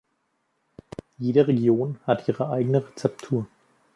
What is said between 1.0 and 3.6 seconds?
Jede Region hat ihre eigene Rezeptur.